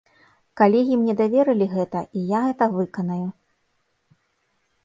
[0.59, 3.23] Калегі мне даверылі гэта, і я гэта выканаю.